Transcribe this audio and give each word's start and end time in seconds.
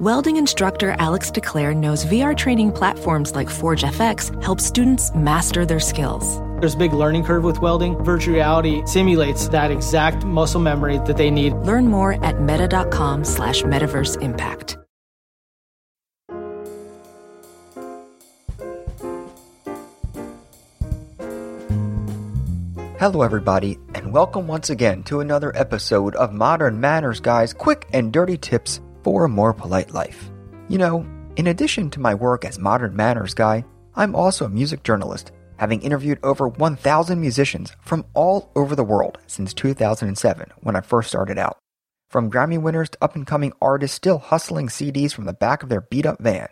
Welding 0.00 0.38
instructor 0.38 0.96
Alex 0.98 1.30
DeClaire 1.30 1.76
knows 1.76 2.06
VR 2.06 2.34
training 2.34 2.72
platforms 2.72 3.34
like 3.34 3.50
Forge 3.50 3.82
FX 3.82 4.42
help 4.42 4.58
students 4.58 5.14
master 5.14 5.66
their 5.66 5.78
skills. 5.78 6.38
There's 6.58 6.72
a 6.72 6.78
big 6.78 6.94
learning 6.94 7.24
curve 7.24 7.44
with 7.44 7.60
welding. 7.60 8.02
Virtual 8.02 8.32
reality 8.32 8.80
simulates 8.86 9.48
that 9.48 9.70
exact 9.70 10.24
muscle 10.24 10.58
memory 10.58 10.96
that 11.04 11.18
they 11.18 11.30
need. 11.30 11.52
Learn 11.52 11.86
more 11.86 12.14
at 12.24 12.40
meta.com 12.40 13.26
slash 13.26 13.60
metaverse 13.60 14.22
impact. 14.22 14.78
Hello, 22.98 23.20
everybody, 23.20 23.78
and 23.94 24.14
welcome 24.14 24.46
once 24.46 24.70
again 24.70 25.02
to 25.02 25.20
another 25.20 25.54
episode 25.54 26.14
of 26.16 26.32
Modern 26.32 26.80
Manners 26.80 27.20
Guy's 27.20 27.52
quick 27.52 27.86
and 27.92 28.10
dirty 28.10 28.38
tips 28.38 28.80
for 29.10 29.24
a 29.24 29.28
more 29.28 29.52
polite 29.52 29.92
life. 29.92 30.30
You 30.68 30.78
know, 30.78 31.04
in 31.34 31.48
addition 31.48 31.90
to 31.90 32.00
my 32.00 32.14
work 32.14 32.44
as 32.44 32.60
Modern 32.60 32.94
Manners 32.94 33.34
Guy, 33.34 33.64
I'm 33.96 34.14
also 34.14 34.44
a 34.44 34.48
music 34.48 34.84
journalist, 34.84 35.32
having 35.56 35.82
interviewed 35.82 36.20
over 36.22 36.46
1,000 36.46 37.20
musicians 37.20 37.72
from 37.80 38.04
all 38.14 38.52
over 38.54 38.76
the 38.76 38.84
world 38.84 39.18
since 39.26 39.52
2007 39.52 40.52
when 40.60 40.76
I 40.76 40.80
first 40.80 41.08
started 41.08 41.38
out. 41.38 41.58
From 42.08 42.30
Grammy 42.30 42.62
winners 42.62 42.90
to 42.90 42.98
up 43.02 43.16
and 43.16 43.26
coming 43.26 43.52
artists 43.60 43.96
still 43.96 44.18
hustling 44.18 44.68
CDs 44.68 45.12
from 45.12 45.24
the 45.24 45.32
back 45.32 45.64
of 45.64 45.70
their 45.70 45.80
beat 45.80 46.06
up 46.06 46.22
van, 46.22 46.46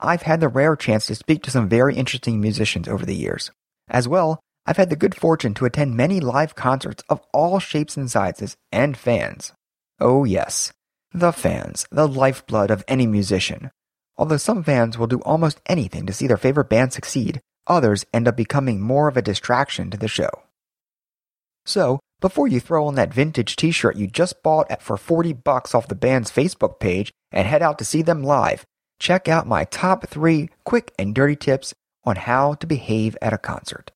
I've 0.00 0.22
had 0.22 0.40
the 0.40 0.48
rare 0.48 0.76
chance 0.76 1.08
to 1.08 1.14
speak 1.14 1.42
to 1.42 1.50
some 1.50 1.68
very 1.68 1.94
interesting 1.94 2.40
musicians 2.40 2.88
over 2.88 3.04
the 3.04 3.16
years. 3.16 3.50
As 3.86 4.08
well, 4.08 4.40
I've 4.64 4.78
had 4.78 4.88
the 4.88 4.96
good 4.96 5.14
fortune 5.14 5.52
to 5.54 5.66
attend 5.66 5.94
many 5.94 6.20
live 6.20 6.54
concerts 6.54 7.04
of 7.10 7.20
all 7.34 7.58
shapes 7.58 7.98
and 7.98 8.10
sizes 8.10 8.56
and 8.72 8.96
fans. 8.96 9.52
Oh, 10.00 10.24
yes, 10.24 10.72
the 11.12 11.32
fans, 11.32 11.86
the 11.90 12.06
lifeblood 12.06 12.70
of 12.70 12.84
any 12.86 13.06
musician. 13.06 13.70
Although 14.16 14.36
some 14.36 14.62
fans 14.62 14.98
will 14.98 15.06
do 15.06 15.20
almost 15.20 15.60
anything 15.66 16.06
to 16.06 16.12
see 16.12 16.26
their 16.26 16.36
favorite 16.36 16.68
band 16.68 16.92
succeed, 16.92 17.40
others 17.66 18.04
end 18.12 18.28
up 18.28 18.36
becoming 18.36 18.80
more 18.80 19.08
of 19.08 19.16
a 19.16 19.22
distraction 19.22 19.90
to 19.90 19.96
the 19.96 20.08
show. 20.08 20.30
So, 21.64 22.00
before 22.20 22.48
you 22.48 22.60
throw 22.60 22.86
on 22.86 22.96
that 22.96 23.14
vintage 23.14 23.54
t-shirt 23.54 23.96
you 23.96 24.08
just 24.08 24.42
bought 24.42 24.82
for 24.82 24.96
40 24.96 25.34
bucks 25.34 25.74
off 25.74 25.86
the 25.86 25.94
band's 25.94 26.32
Facebook 26.32 26.80
page 26.80 27.12
and 27.30 27.46
head 27.46 27.62
out 27.62 27.78
to 27.78 27.84
see 27.84 28.02
them 28.02 28.24
live, 28.24 28.64
check 28.98 29.28
out 29.28 29.46
my 29.46 29.64
top 29.64 30.08
3 30.08 30.48
quick 30.64 30.92
and 30.98 31.14
dirty 31.14 31.36
tips 31.36 31.74
on 32.04 32.16
how 32.16 32.54
to 32.54 32.66
behave 32.66 33.16
at 33.22 33.32
a 33.32 33.38
concert. 33.38 33.92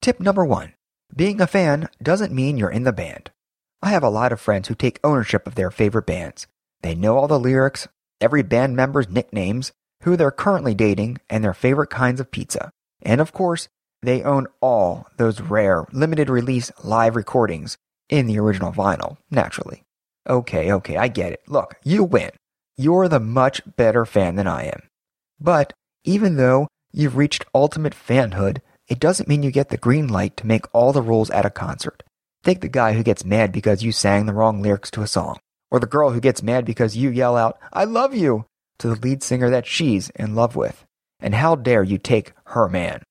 Tip 0.00 0.20
number 0.20 0.44
one 0.44 0.74
being 1.14 1.40
a 1.40 1.46
fan 1.46 1.88
doesn't 2.02 2.32
mean 2.32 2.56
you're 2.56 2.70
in 2.70 2.84
the 2.84 2.92
band. 2.92 3.30
I 3.84 3.90
have 3.90 4.04
a 4.04 4.08
lot 4.08 4.30
of 4.32 4.40
friends 4.40 4.68
who 4.68 4.76
take 4.76 5.00
ownership 5.02 5.44
of 5.44 5.56
their 5.56 5.72
favorite 5.72 6.06
bands. 6.06 6.46
They 6.82 6.94
know 6.94 7.18
all 7.18 7.26
the 7.26 7.40
lyrics, 7.40 7.88
every 8.20 8.42
band 8.42 8.76
member's 8.76 9.08
nicknames, 9.08 9.72
who 10.02 10.16
they're 10.16 10.30
currently 10.30 10.72
dating, 10.72 11.18
and 11.28 11.42
their 11.42 11.52
favorite 11.52 11.90
kinds 11.90 12.20
of 12.20 12.30
pizza. 12.30 12.70
And 13.02 13.20
of 13.20 13.32
course, 13.32 13.68
they 14.00 14.22
own 14.22 14.46
all 14.60 15.08
those 15.16 15.40
rare, 15.40 15.84
limited 15.92 16.30
release 16.30 16.70
live 16.84 17.16
recordings 17.16 17.76
in 18.08 18.28
the 18.28 18.38
original 18.38 18.72
vinyl, 18.72 19.16
naturally. 19.32 19.82
Okay, 20.28 20.72
okay, 20.72 20.96
I 20.96 21.08
get 21.08 21.32
it. 21.32 21.42
Look, 21.48 21.74
you 21.82 22.04
win. 22.04 22.30
You're 22.76 23.08
the 23.08 23.20
much 23.20 23.62
better 23.76 24.06
fan 24.06 24.36
than 24.36 24.46
I 24.46 24.64
am. 24.64 24.82
But 25.40 25.72
even 26.04 26.36
though 26.36 26.68
you've 26.92 27.16
reached 27.16 27.46
ultimate 27.52 27.94
fanhood, 27.94 28.58
it 28.86 29.00
doesn't 29.00 29.28
mean 29.28 29.42
you 29.42 29.50
get 29.50 29.70
the 29.70 29.76
green 29.76 30.06
light 30.06 30.36
to 30.36 30.46
make 30.46 30.66
all 30.72 30.92
the 30.92 31.02
rules 31.02 31.30
at 31.30 31.46
a 31.46 31.50
concert. 31.50 32.04
Take 32.42 32.60
the 32.60 32.68
guy 32.68 32.94
who 32.94 33.04
gets 33.04 33.24
mad 33.24 33.52
because 33.52 33.84
you 33.84 33.92
sang 33.92 34.26
the 34.26 34.32
wrong 34.32 34.60
lyrics 34.60 34.90
to 34.92 35.02
a 35.02 35.06
song, 35.06 35.38
or 35.70 35.78
the 35.78 35.86
girl 35.86 36.10
who 36.10 36.20
gets 36.20 36.42
mad 36.42 36.64
because 36.64 36.96
you 36.96 37.08
yell 37.08 37.36
out, 37.36 37.56
I 37.72 37.84
love 37.84 38.14
you, 38.14 38.46
to 38.78 38.88
the 38.88 38.96
lead 38.96 39.22
singer 39.22 39.48
that 39.50 39.66
she's 39.66 40.10
in 40.10 40.34
love 40.34 40.56
with. 40.56 40.84
And 41.20 41.36
how 41.36 41.54
dare 41.54 41.84
you 41.84 41.98
take 41.98 42.32
her 42.46 42.68
man? 42.68 43.02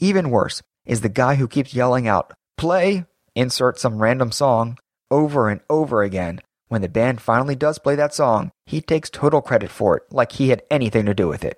Even 0.00 0.30
worse 0.30 0.62
is 0.84 1.02
the 1.02 1.08
guy 1.08 1.36
who 1.36 1.46
keeps 1.46 1.74
yelling 1.74 2.08
out, 2.08 2.32
play, 2.58 3.06
insert 3.36 3.78
some 3.78 4.02
random 4.02 4.32
song, 4.32 4.78
over 5.12 5.48
and 5.48 5.60
over 5.70 6.02
again. 6.02 6.40
When 6.66 6.82
the 6.82 6.88
band 6.88 7.20
finally 7.20 7.54
does 7.54 7.78
play 7.78 7.94
that 7.94 8.14
song, 8.14 8.50
he 8.66 8.80
takes 8.80 9.10
total 9.10 9.42
credit 9.42 9.70
for 9.70 9.96
it, 9.98 10.02
like 10.10 10.32
he 10.32 10.48
had 10.48 10.62
anything 10.70 11.06
to 11.06 11.14
do 11.14 11.28
with 11.28 11.44
it. 11.44 11.56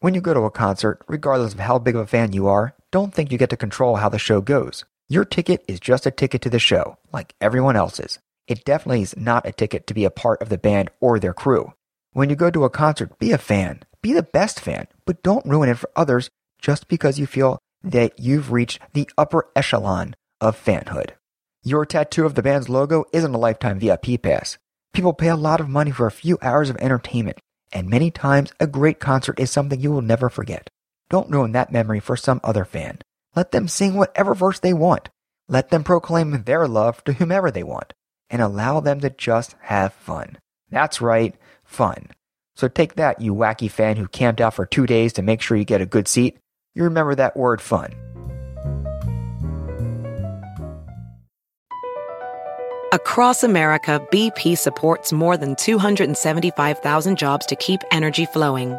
When 0.00 0.12
you 0.12 0.20
go 0.20 0.34
to 0.34 0.40
a 0.40 0.50
concert, 0.50 1.00
regardless 1.08 1.54
of 1.54 1.60
how 1.60 1.78
big 1.78 1.94
of 1.94 2.02
a 2.02 2.06
fan 2.06 2.34
you 2.34 2.46
are, 2.46 2.74
don't 2.92 3.14
think 3.14 3.32
you 3.32 3.38
get 3.38 3.48
to 3.50 3.56
control 3.56 3.96
how 3.96 4.10
the 4.10 4.18
show 4.18 4.42
goes. 4.42 4.84
Your 5.08 5.24
ticket 5.24 5.64
is 5.68 5.78
just 5.78 6.04
a 6.04 6.10
ticket 6.10 6.42
to 6.42 6.50
the 6.50 6.58
show, 6.58 6.98
like 7.12 7.36
everyone 7.40 7.76
else's. 7.76 8.18
It 8.48 8.64
definitely 8.64 9.02
is 9.02 9.16
not 9.16 9.46
a 9.46 9.52
ticket 9.52 9.86
to 9.86 9.94
be 9.94 10.04
a 10.04 10.10
part 10.10 10.42
of 10.42 10.48
the 10.48 10.58
band 10.58 10.90
or 11.00 11.20
their 11.20 11.32
crew. 11.32 11.74
When 12.12 12.28
you 12.28 12.34
go 12.34 12.50
to 12.50 12.64
a 12.64 12.70
concert, 12.70 13.16
be 13.20 13.30
a 13.30 13.38
fan. 13.38 13.84
Be 14.02 14.12
the 14.12 14.24
best 14.24 14.58
fan, 14.58 14.88
but 15.04 15.22
don't 15.22 15.46
ruin 15.46 15.68
it 15.68 15.78
for 15.78 15.90
others 15.94 16.28
just 16.60 16.88
because 16.88 17.20
you 17.20 17.26
feel 17.26 17.60
that 17.84 18.18
you've 18.18 18.50
reached 18.50 18.80
the 18.94 19.08
upper 19.16 19.46
echelon 19.54 20.16
of 20.40 20.60
fanhood. 20.60 21.10
Your 21.62 21.86
tattoo 21.86 22.26
of 22.26 22.34
the 22.34 22.42
band's 22.42 22.68
logo 22.68 23.04
isn't 23.12 23.34
a 23.34 23.38
lifetime 23.38 23.78
VIP 23.78 24.20
pass. 24.20 24.58
People 24.92 25.12
pay 25.12 25.28
a 25.28 25.36
lot 25.36 25.60
of 25.60 25.68
money 25.68 25.92
for 25.92 26.08
a 26.08 26.12
few 26.12 26.36
hours 26.42 26.68
of 26.68 26.76
entertainment, 26.78 27.38
and 27.72 27.88
many 27.88 28.10
times 28.10 28.52
a 28.58 28.66
great 28.66 28.98
concert 28.98 29.38
is 29.38 29.52
something 29.52 29.80
you 29.80 29.92
will 29.92 30.02
never 30.02 30.28
forget. 30.28 30.68
Don't 31.10 31.30
ruin 31.30 31.52
that 31.52 31.70
memory 31.70 32.00
for 32.00 32.16
some 32.16 32.40
other 32.42 32.64
fan. 32.64 32.98
Let 33.36 33.52
them 33.52 33.68
sing 33.68 33.94
whatever 33.94 34.34
verse 34.34 34.60
they 34.60 34.72
want. 34.72 35.10
Let 35.46 35.68
them 35.68 35.84
proclaim 35.84 36.44
their 36.44 36.66
love 36.66 37.04
to 37.04 37.12
whomever 37.12 37.50
they 37.50 37.62
want. 37.62 37.92
And 38.30 38.40
allow 38.40 38.80
them 38.80 39.00
to 39.00 39.10
just 39.10 39.54
have 39.60 39.92
fun. 39.92 40.38
That's 40.70 41.02
right, 41.02 41.34
fun. 41.62 42.08
So 42.56 42.66
take 42.66 42.94
that, 42.94 43.20
you 43.20 43.34
wacky 43.34 43.70
fan 43.70 43.98
who 43.98 44.08
camped 44.08 44.40
out 44.40 44.54
for 44.54 44.64
two 44.64 44.86
days 44.86 45.12
to 45.12 45.22
make 45.22 45.42
sure 45.42 45.58
you 45.58 45.66
get 45.66 45.82
a 45.82 45.86
good 45.86 46.08
seat. 46.08 46.38
You 46.74 46.84
remember 46.84 47.14
that 47.14 47.36
word 47.36 47.60
fun. 47.60 47.92
Across 52.92 53.44
America, 53.44 54.04
BP 54.10 54.56
supports 54.56 55.12
more 55.12 55.36
than 55.36 55.54
275,000 55.56 57.18
jobs 57.18 57.44
to 57.46 57.56
keep 57.56 57.82
energy 57.90 58.24
flowing 58.24 58.78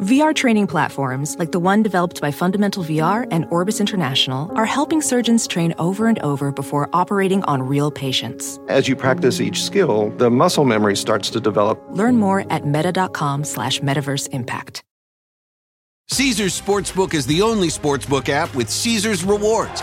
VR 0.00 0.34
training 0.34 0.66
platforms, 0.66 1.38
like 1.38 1.52
the 1.52 1.58
one 1.58 1.82
developed 1.82 2.22
by 2.22 2.30
Fundamental 2.30 2.82
VR 2.82 3.28
and 3.30 3.44
Orbis 3.50 3.80
International, 3.80 4.50
are 4.56 4.64
helping 4.64 5.02
surgeons 5.02 5.46
train 5.46 5.74
over 5.78 6.06
and 6.06 6.18
over 6.20 6.50
before 6.50 6.88
operating 6.94 7.42
on 7.44 7.62
real 7.62 7.90
patients. 7.90 8.58
As 8.68 8.88
you 8.88 8.96
practice 8.96 9.42
each 9.42 9.62
skill, 9.62 10.08
the 10.16 10.30
muscle 10.30 10.64
memory 10.64 10.96
starts 10.96 11.28
to 11.30 11.40
develop. 11.40 11.78
Learn 11.90 12.16
more 12.16 12.50
at 12.50 12.64
meta.com 12.64 13.44
slash 13.44 13.80
metaverse 13.80 14.30
impact. 14.30 14.82
Caesars 16.08 16.58
Sportsbook 16.58 17.12
is 17.12 17.26
the 17.26 17.42
only 17.42 17.68
sportsbook 17.68 18.30
app 18.30 18.54
with 18.54 18.70
Caesars 18.70 19.22
rewards. 19.22 19.82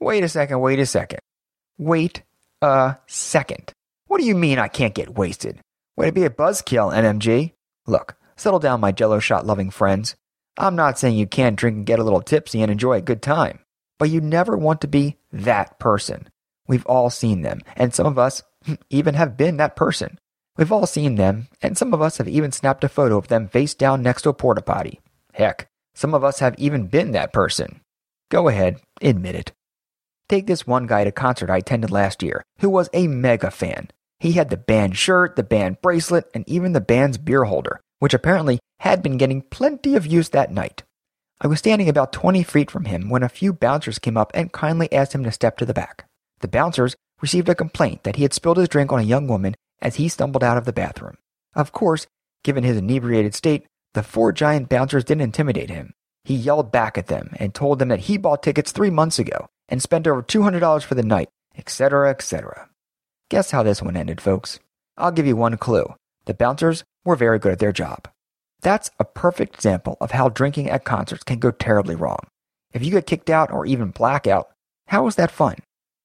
Wait 0.00 0.22
a 0.22 0.28
second, 0.28 0.60
wait 0.60 0.78
a 0.78 0.86
second. 0.86 1.20
Wait 1.76 2.22
a 2.62 2.96
second. 3.06 3.72
What 4.06 4.20
do 4.20 4.26
you 4.26 4.34
mean 4.34 4.58
I 4.58 4.68
can't 4.68 4.94
get 4.94 5.16
wasted? 5.16 5.60
Way 5.96 6.06
to 6.06 6.12
be 6.12 6.24
a 6.24 6.30
buzzkill, 6.30 6.92
NMG. 6.92 7.52
Look, 7.86 8.16
settle 8.36 8.60
down, 8.60 8.80
my 8.80 8.92
jello 8.92 9.18
shot 9.18 9.46
loving 9.46 9.70
friends. 9.70 10.14
I'm 10.56 10.76
not 10.76 10.98
saying 10.98 11.16
you 11.16 11.26
can't 11.26 11.56
drink 11.56 11.76
and 11.76 11.86
get 11.86 11.98
a 11.98 12.04
little 12.04 12.20
tipsy 12.20 12.62
and 12.62 12.70
enjoy 12.70 12.94
a 12.94 13.00
good 13.00 13.22
time, 13.22 13.60
but 13.98 14.10
you 14.10 14.20
never 14.20 14.56
want 14.56 14.80
to 14.82 14.88
be 14.88 15.16
that 15.32 15.78
person. 15.78 16.28
We've 16.66 16.86
all 16.86 17.10
seen 17.10 17.42
them, 17.42 17.60
and 17.76 17.92
some 17.92 18.06
of 18.06 18.18
us 18.18 18.42
even 18.90 19.14
have 19.14 19.36
been 19.36 19.56
that 19.56 19.76
person. 19.76 20.18
We've 20.56 20.72
all 20.72 20.86
seen 20.86 21.14
them, 21.14 21.48
and 21.62 21.78
some 21.78 21.94
of 21.94 22.02
us 22.02 22.18
have 22.18 22.28
even 22.28 22.50
snapped 22.52 22.84
a 22.84 22.88
photo 22.88 23.18
of 23.18 23.28
them 23.28 23.48
face 23.48 23.74
down 23.74 24.02
next 24.02 24.22
to 24.22 24.30
a 24.30 24.34
porta 24.34 24.62
potty. 24.62 25.00
Heck, 25.32 25.68
some 25.94 26.14
of 26.14 26.24
us 26.24 26.40
have 26.40 26.54
even 26.58 26.86
been 26.86 27.12
that 27.12 27.32
person. 27.32 27.80
Go 28.28 28.48
ahead, 28.48 28.80
admit 29.00 29.34
it. 29.34 29.52
Take 30.28 30.46
this 30.46 30.66
one 30.66 30.86
guy 30.86 31.00
at 31.02 31.06
a 31.06 31.12
concert 31.12 31.48
I 31.48 31.58
attended 31.58 31.90
last 31.90 32.22
year 32.22 32.42
who 32.58 32.68
was 32.68 32.90
a 32.92 33.06
mega 33.06 33.50
fan. 33.50 33.88
He 34.20 34.32
had 34.32 34.50
the 34.50 34.56
band 34.56 34.96
shirt, 34.96 35.36
the 35.36 35.42
band 35.42 35.80
bracelet, 35.80 36.28
and 36.34 36.46
even 36.48 36.72
the 36.72 36.80
band's 36.80 37.18
beer 37.18 37.44
holder, 37.44 37.80
which 37.98 38.14
apparently 38.14 38.58
had 38.80 39.02
been 39.02 39.16
getting 39.16 39.42
plenty 39.42 39.94
of 39.94 40.06
use 40.06 40.28
that 40.30 40.52
night. 40.52 40.82
I 41.40 41.46
was 41.46 41.60
standing 41.60 41.88
about 41.88 42.12
20 42.12 42.42
feet 42.42 42.70
from 42.70 42.86
him 42.86 43.08
when 43.08 43.22
a 43.22 43.28
few 43.28 43.52
bouncers 43.52 43.98
came 43.98 44.16
up 44.16 44.32
and 44.34 44.52
kindly 44.52 44.92
asked 44.92 45.14
him 45.14 45.24
to 45.24 45.32
step 45.32 45.56
to 45.58 45.64
the 45.64 45.72
back. 45.72 46.04
The 46.40 46.48
bouncers 46.48 46.96
received 47.22 47.48
a 47.48 47.54
complaint 47.54 48.02
that 48.02 48.16
he 48.16 48.22
had 48.22 48.34
spilled 48.34 48.58
his 48.58 48.68
drink 48.68 48.92
on 48.92 48.98
a 48.98 49.04
young 49.04 49.28
woman 49.28 49.54
as 49.80 49.96
he 49.96 50.08
stumbled 50.08 50.44
out 50.44 50.58
of 50.58 50.64
the 50.64 50.72
bathroom. 50.72 51.16
Of 51.54 51.72
course, 51.72 52.06
given 52.42 52.64
his 52.64 52.76
inebriated 52.76 53.34
state, 53.34 53.66
the 53.94 54.02
four 54.02 54.32
giant 54.32 54.68
bouncers 54.68 55.04
didn't 55.04 55.22
intimidate 55.22 55.70
him. 55.70 55.94
He 56.28 56.34
yelled 56.34 56.70
back 56.70 56.98
at 56.98 57.06
them 57.06 57.30
and 57.36 57.54
told 57.54 57.78
them 57.78 57.88
that 57.88 58.00
he 58.00 58.18
bought 58.18 58.42
tickets 58.42 58.70
three 58.70 58.90
months 58.90 59.18
ago 59.18 59.48
and 59.66 59.80
spent 59.80 60.06
over 60.06 60.22
$200 60.22 60.82
for 60.84 60.94
the 60.94 61.02
night, 61.02 61.30
etc., 61.56 62.10
etc. 62.10 62.68
Guess 63.30 63.50
how 63.50 63.62
this 63.62 63.80
one 63.80 63.96
ended, 63.96 64.20
folks? 64.20 64.60
I'll 64.98 65.10
give 65.10 65.26
you 65.26 65.36
one 65.36 65.56
clue. 65.56 65.94
The 66.26 66.34
bouncers 66.34 66.84
were 67.02 67.16
very 67.16 67.38
good 67.38 67.52
at 67.52 67.60
their 67.60 67.72
job. 67.72 68.10
That's 68.60 68.90
a 68.98 69.06
perfect 69.06 69.54
example 69.54 69.96
of 70.02 70.10
how 70.10 70.28
drinking 70.28 70.68
at 70.68 70.84
concerts 70.84 71.24
can 71.24 71.38
go 71.38 71.50
terribly 71.50 71.94
wrong. 71.94 72.26
If 72.74 72.84
you 72.84 72.90
get 72.90 73.06
kicked 73.06 73.30
out 73.30 73.50
or 73.50 73.64
even 73.64 73.88
blackout, 73.88 74.50
how 74.88 75.06
is 75.06 75.14
that 75.14 75.30
fun? 75.30 75.56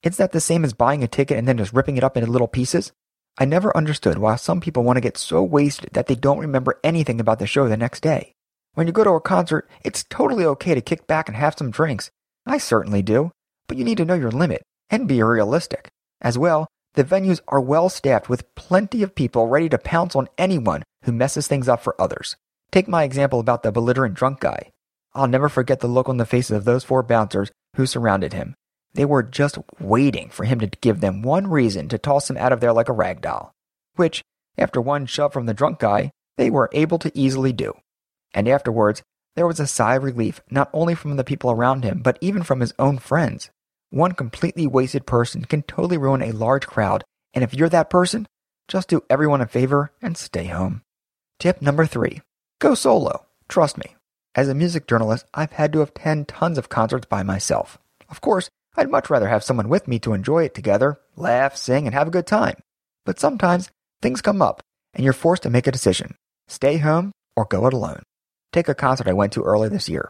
Is 0.04 0.16
that 0.16 0.31
the 0.31 0.40
same 0.40 0.64
as 0.64 0.72
buying 0.72 1.04
a 1.04 1.08
ticket 1.10 1.38
and 1.38 1.50
then 1.50 1.58
just 1.58 1.74
ripping 1.74 1.98
it 1.98 2.04
up 2.06 2.16
into 2.16 2.31
little 2.31 2.48
pieces? 2.48 2.94
I 3.38 3.44
never 3.44 3.75
understood 3.75 4.20
why 4.20 4.38
some 4.38 4.62
people 4.62 4.86
want 4.86 4.96
to 4.96 5.02
get 5.02 5.18
so 5.18 5.44
wasted 5.44 5.90
that 5.92 6.08
they 6.08 6.16
don't 6.16 6.40
remember 6.40 6.80
anything 6.81 7.20
about 7.20 7.40
the 7.40 7.46
show 7.46 7.68
the 7.68 7.75
next 7.75 8.00
day. 8.00 8.32
When 8.75 8.88
you 8.88 8.94
go 8.94 9.04
to 9.04 9.12
a 9.12 9.22
concert, 9.22 9.70
it's 9.84 10.04
totally 10.04 10.46
okay 10.46 10.74
to 10.74 10.81
kick 10.81 11.06
back 11.06 11.28
and 11.28 11.38
have 11.38 11.56
some 11.58 11.70
drinks. 11.70 12.10
I 12.46 12.58
certainly 12.58 13.02
do. 13.02 13.31
But 13.68 13.78
you 13.78 13.84
need 13.84 13.98
to 13.98 14.06
know 14.06 14.16
your 14.16 14.31
limit 14.31 14.64
and 14.90 15.08
be 15.08 15.22
realistic. 15.22 15.90
As 16.22 16.38
well, 16.38 16.68
the 16.96 17.04
venues 17.04 17.40
are 17.48 17.62
well 17.62 17.90
staffed 17.90 18.30
with 18.30 18.54
plenty 18.56 19.04
of 19.04 19.16
people 19.16 19.48
ready 19.48 19.70
to 19.70 19.78
pounce 19.78 20.16
on 20.16 20.28
anyone 20.38 20.84
who 21.04 21.12
messes 21.12 21.48
things 21.48 21.70
up 21.70 21.81
for 21.81 22.00
others. 22.00 22.36
Take 22.72 22.88
my 22.88 23.04
example 23.04 23.40
about 23.40 23.64
the 23.64 23.72
belligerent 23.72 24.16
drunk 24.16 24.40
guy. 24.40 24.72
I'll 25.14 25.28
never 25.28 25.50
forget 25.50 25.80
the 25.80 25.88
look 25.88 26.10
on 26.10 26.18
the 26.18 26.25
faces 26.25 26.58
of 26.58 26.66
those 26.66 26.84
four 26.84 27.04
bouncers 27.04 27.52
who 27.75 27.86
surrounded 27.86 28.34
him. 28.34 28.56
They 28.94 29.06
were 29.06 29.24
just 29.24 29.58
waiting 29.80 30.30
for 30.30 30.44
him 30.44 30.60
to 30.60 30.68
give 30.68 31.00
them 31.00 31.22
one 31.22 31.48
reason 31.48 31.88
to 31.90 31.98
toss 31.98 32.30
him 32.30 32.38
out 32.38 32.52
of 32.52 32.60
there 32.60 32.74
like 32.74 32.90
a 32.90 32.94
rag 32.94 33.22
doll, 33.22 33.52
which, 33.96 34.24
after 34.58 34.81
one 34.81 35.06
shove 35.06 35.34
from 35.34 35.46
the 35.46 35.54
drunk 35.54 35.80
guy, 35.80 36.12
they 36.38 36.50
were 36.50 36.70
able 36.74 37.00
to 37.00 37.12
easily 37.14 37.54
do. 37.54 37.74
And 38.33 38.47
afterwards, 38.47 39.03
there 39.35 39.47
was 39.47 39.59
a 39.59 39.68
sigh 39.68 39.95
of 39.95 40.03
relief 40.03 40.41
not 40.50 40.69
only 40.74 40.95
from 40.95 41.15
the 41.15 41.24
people 41.24 41.51
around 41.51 41.83
him, 41.83 42.01
but 42.03 42.18
even 42.21 42.44
from 42.44 42.59
his 42.59 42.74
own 42.77 42.97
friends. 42.97 43.50
One 43.89 44.13
completely 44.13 44.68
wasted 44.68 45.06
person 45.06 45.45
can 45.45 45.63
totally 45.63 45.97
ruin 45.97 46.21
a 46.21 46.31
large 46.31 46.68
crowd, 46.68 47.03
and 47.33 47.44
if 47.44 47.53
you're 47.53 47.69
that 47.69 47.89
person, 47.89 48.27
just 48.68 48.89
do 48.89 49.03
everyone 49.09 49.41
a 49.41 49.47
favor 49.47 49.91
and 50.01 50.18
stay 50.18 50.45
home. 50.45 50.81
Tip 51.39 51.62
number 51.62 51.85
three 51.85 52.21
go 52.59 52.75
solo. 52.75 53.25
Trust 53.50 53.77
me. 53.77 53.95
As 54.36 54.47
a 54.50 54.56
music 54.56 54.88
journalist, 54.88 55.25
I've 55.33 55.51
had 55.51 55.74
to 55.74 55.81
attend 55.81 56.27
tons 56.27 56.57
of 56.57 56.69
concerts 56.69 57.06
by 57.06 57.21
myself. 57.21 57.77
Of 58.09 58.21
course, 58.21 58.50
I'd 58.75 58.89
much 58.89 59.09
rather 59.09 59.27
have 59.27 59.44
someone 59.44 59.69
with 59.69 59.88
me 59.88 60.00
to 60.00 60.13
enjoy 60.13 60.45
it 60.45 60.56
together, 60.56 61.00
laugh, 61.15 61.56
sing, 61.56 61.86
and 61.86 61.94
have 61.94 62.07
a 62.07 62.12
good 62.12 62.25
time. 62.25 62.56
But 63.06 63.19
sometimes 63.19 63.69
things 64.01 64.21
come 64.21 64.41
up, 64.41 64.63
and 64.94 65.03
you're 65.03 65.13
forced 65.13 65.44
to 65.44 65.50
make 65.50 65.68
a 65.68 65.71
decision 65.71 66.15
stay 66.47 66.77
home 66.77 67.12
or 67.36 67.45
go 67.45 67.68
it 67.68 67.74
alone. 67.74 68.03
Take 68.53 68.69
a 68.69 68.75
concert 68.75 69.07
I 69.07 69.13
went 69.13 69.33
to 69.33 69.41
earlier 69.41 69.71
this 69.71 69.89
year. 69.89 70.07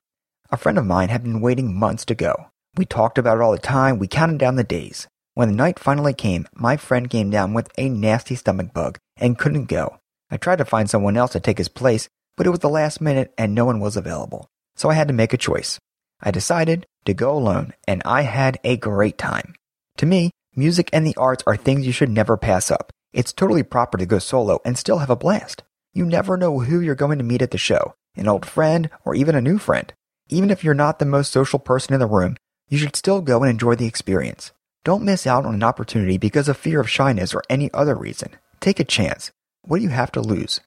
A 0.52 0.58
friend 0.58 0.78
of 0.78 0.86
mine 0.86 1.08
had 1.08 1.24
been 1.24 1.40
waiting 1.40 1.80
months 1.80 2.04
to 2.06 2.14
go. 2.14 2.48
We 2.76 2.86
talked 2.86 3.18
about 3.18 3.38
it 3.38 3.42
all 3.42 3.54
the 3.54 3.58
time, 3.58 4.00
we 4.00 4.08
counted 4.08 4.38
down 4.38 4.58
the 4.58 4.66
days. 4.66 5.08
When 5.34 5.48
the 5.48 5.56
night 5.56 5.80
finally 5.80 6.14
came, 6.14 6.46
my 6.54 6.76
friend 6.76 7.10
came 7.10 7.30
down 7.30 7.54
with 7.54 7.72
a 7.78 7.88
nasty 7.88 8.36
stomach 8.36 8.74
bug 8.74 8.98
and 9.16 9.38
couldn't 9.38 9.66
go. 9.66 9.98
I 10.30 10.36
tried 10.36 10.58
to 10.58 10.66
find 10.66 10.90
someone 10.90 11.16
else 11.16 11.32
to 11.32 11.40
take 11.40 11.58
his 11.58 11.70
place, 11.70 12.10
but 12.36 12.46
it 12.46 12.50
was 12.50 12.60
the 12.60 12.70
last 12.70 13.00
minute 13.00 13.34
and 13.38 13.56
no 13.56 13.64
one 13.64 13.80
was 13.80 13.96
available. 13.96 14.50
So 14.76 14.90
I 14.90 14.96
had 14.96 15.08
to 15.08 15.14
make 15.14 15.32
a 15.32 15.38
choice. 15.38 15.80
I 16.22 16.32
decided 16.32 16.86
to 17.06 17.14
go 17.14 17.38
alone, 17.38 17.74
and 17.88 18.02
I 18.04 18.24
had 18.24 18.60
a 18.66 18.76
great 18.76 19.18
time. 19.18 19.56
To 19.98 20.06
me, 20.06 20.32
music 20.54 20.90
and 20.92 21.08
the 21.08 21.16
arts 21.16 21.44
are 21.48 21.56
things 21.56 21.88
you 21.88 21.94
should 21.94 22.10
never 22.10 22.36
pass 22.36 22.70
up. 22.70 22.92
It's 23.14 23.32
totally 23.32 23.64
proper 23.64 23.98
to 23.98 24.06
go 24.06 24.20
solo 24.20 24.60
and 24.66 24.78
still 24.78 24.98
have 24.98 25.10
a 25.10 25.16
blast. 25.16 25.64
You 25.94 26.06
never 26.06 26.36
know 26.36 26.60
who 26.60 26.82
you're 26.82 26.96
going 26.96 27.20
to 27.20 27.24
meet 27.24 27.42
at 27.42 27.52
the 27.52 27.58
show, 27.58 27.94
an 28.16 28.28
old 28.28 28.46
friend, 28.46 28.90
or 29.06 29.16
even 29.16 29.36
a 29.36 29.42
new 29.42 29.58
friend. 29.58 29.94
Even 30.30 30.50
if 30.50 30.64
you're 30.64 30.74
not 30.74 31.00
the 31.00 31.06
most 31.06 31.32
social 31.32 31.60
person 31.60 31.94
in 31.94 32.00
the 32.00 32.06
room, 32.06 32.38
you 32.70 32.78
should 32.78 32.96
still 32.96 33.22
go 33.22 33.42
and 33.42 33.50
enjoy 33.50 33.76
the 33.76 33.86
experience. 33.86 34.52
Don't 34.84 35.04
miss 35.04 35.28
out 35.28 35.46
on 35.46 35.54
an 35.54 35.64
opportunity 35.64 36.18
because 36.18 36.50
of 36.50 36.58
fear 36.58 36.80
of 36.80 36.90
shyness 36.90 37.34
or 37.34 37.44
any 37.50 37.72
other 37.74 37.96
reason. 37.96 38.32
Take 38.60 38.80
a 38.80 38.84
chance. 38.84 39.32
What 39.62 39.78
do 39.78 39.84
you 39.84 39.90
have 39.90 40.12
to 40.14 40.22
lose? 40.22 40.60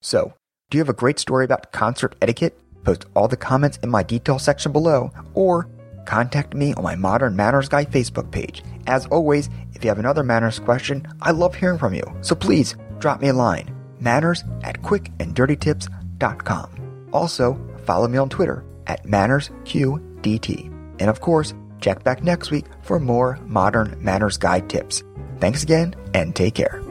So, 0.00 0.34
do 0.70 0.78
you 0.78 0.80
have 0.80 0.88
a 0.88 0.94
great 0.94 1.18
story 1.18 1.44
about 1.44 1.72
concert 1.72 2.16
etiquette? 2.22 2.58
Post 2.84 3.06
all 3.14 3.28
the 3.28 3.36
comments 3.36 3.78
in 3.82 3.90
my 3.90 4.02
detail 4.02 4.38
section 4.38 4.72
below 4.72 5.10
or 5.34 5.68
contact 6.06 6.54
me 6.54 6.72
on 6.74 6.82
my 6.82 6.96
Modern 6.96 7.36
Manners 7.36 7.68
Guy 7.68 7.84
Facebook 7.84 8.30
page. 8.30 8.62
As 8.86 9.06
always, 9.06 9.50
if 9.74 9.84
you 9.84 9.90
have 9.90 9.98
another 9.98 10.22
manners 10.22 10.58
question, 10.58 11.06
I 11.20 11.32
love 11.32 11.54
hearing 11.54 11.78
from 11.78 11.92
you. 11.92 12.04
So 12.22 12.34
please 12.34 12.76
drop 12.98 13.20
me 13.20 13.28
a 13.28 13.34
line. 13.34 13.74
Manners 14.00 14.44
at 14.62 14.80
quickanddirtytips.com 14.80 15.99
also, 17.12 17.58
follow 17.84 18.08
me 18.08 18.18
on 18.18 18.28
Twitter 18.28 18.64
at 18.86 19.04
MannersQDT. 19.04 20.66
And 21.00 21.10
of 21.10 21.20
course, 21.20 21.54
check 21.80 22.04
back 22.04 22.22
next 22.22 22.50
week 22.50 22.66
for 22.82 23.00
more 23.00 23.38
modern 23.46 23.96
manners 23.98 24.36
guide 24.36 24.68
tips. 24.68 25.02
Thanks 25.38 25.62
again 25.62 25.94
and 26.14 26.36
take 26.36 26.54
care. 26.54 26.82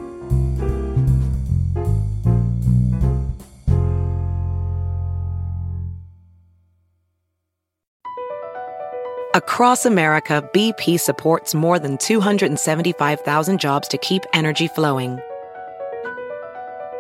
Across 9.36 9.86
America, 9.86 10.50
BP 10.54 11.00
supports 11.00 11.54
more 11.54 11.78
than 11.78 11.98
275,000 11.98 13.60
jobs 13.60 13.88
to 13.90 13.98
keep 14.00 14.24
energy 14.34 14.68
flowing 14.68 15.22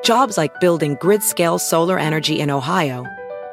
Jobs 0.03 0.37
like 0.37 0.59
building 0.59 0.97
grid 0.99 1.23
scale 1.23 1.59
solar 1.59 1.99
energy 1.99 2.39
in 2.39 2.49
Ohio 2.49 3.05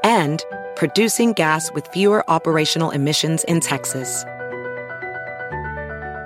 and 0.02 0.42
producing 0.74 1.32
gas 1.32 1.72
with 1.72 1.86
fewer 1.88 2.28
operational 2.30 2.90
emissions 2.90 3.44
in 3.44 3.60
Texas. 3.60 4.24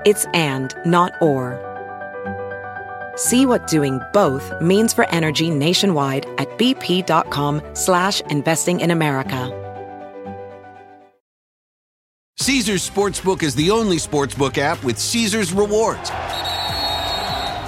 It's 0.07 0.25
and, 0.33 0.75
not 0.87 1.13
or. 1.21 1.59
See 3.17 3.45
what 3.45 3.67
doing 3.67 4.01
both 4.13 4.51
means 4.63 4.95
for 4.95 5.09
energy 5.11 5.51
nationwide 5.51 6.27
at 6.39 6.49
bp.com 6.59 7.61
slash 7.75 8.21
investing 8.23 8.81
in 8.81 8.91
America. 8.91 9.57
Caesars 12.39 12.89
Sportsbook 12.89 13.43
is 13.43 13.55
the 13.55 13.71
only 13.71 13.99
sportsbook 13.99 14.57
app 14.57 14.83
with 14.83 14.99
Caesars 14.99 15.53
rewards. 15.53 16.11